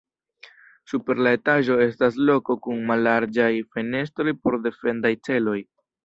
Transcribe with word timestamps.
Super 0.91 1.19
la 1.25 1.33
etaĝo 1.37 1.75
estas 1.83 2.17
loko 2.29 2.55
kun 2.67 2.79
mallarĝaj 2.91 3.49
fenestroj 3.75 4.33
por 4.47 4.57
defendaj 4.65 5.13
celoj. 5.29 5.59